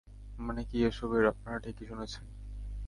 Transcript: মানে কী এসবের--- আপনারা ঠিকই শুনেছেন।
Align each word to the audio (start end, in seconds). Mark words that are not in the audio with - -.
মানে 0.39 0.61
কী 0.63 0.77
এসবের--- 0.85 1.31
আপনারা 1.31 1.57
ঠিকই 1.59 1.85
শুনেছেন। 1.85 2.25